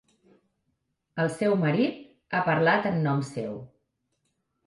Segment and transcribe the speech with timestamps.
[1.23, 3.59] El seu marit ha parlat en nom seu.